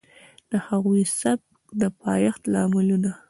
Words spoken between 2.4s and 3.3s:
لاملونه